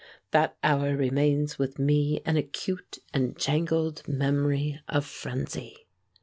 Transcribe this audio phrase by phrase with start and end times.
[0.31, 5.85] That hour remains with me an acute and jangled memory of frenzy.